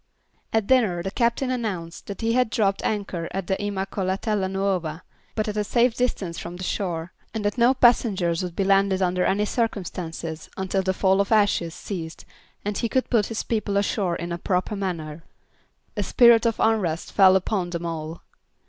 At 0.51 0.65
dinner 0.65 1.03
the 1.03 1.11
captain 1.11 1.51
announced 1.51 2.07
that 2.07 2.21
he 2.21 2.33
had 2.33 2.49
dropped 2.49 2.81
anchor 2.83 3.27
at 3.29 3.45
the 3.45 3.55
Immacollatella 3.61 4.49
Nuova, 4.49 5.03
but 5.35 5.47
at 5.47 5.55
a 5.55 5.63
safe 5.63 5.95
distance 5.95 6.39
from 6.39 6.57
the 6.57 6.63
shore, 6.63 7.13
and 7.35 7.45
that 7.45 7.55
no 7.55 7.75
passengers 7.75 8.41
would 8.41 8.55
be 8.55 8.63
landed 8.63 9.03
under 9.03 9.23
any 9.25 9.45
circumstances 9.45 10.49
until 10.57 10.81
the 10.81 10.95
fall 10.95 11.21
of 11.21 11.31
ashes 11.31 11.75
ceased 11.75 12.25
and 12.65 12.79
he 12.79 12.89
could 12.89 13.11
put 13.11 13.27
his 13.27 13.43
people 13.43 13.77
ashore 13.77 14.15
in 14.15 14.31
a 14.31 14.39
proper 14.39 14.75
manner. 14.75 15.23
A 15.95 16.01
spirit 16.01 16.47
of 16.47 16.59
unrest 16.59 17.11
fell 17.11 17.35
upon 17.35 17.69
them 17.69 17.85
all. 17.85 18.21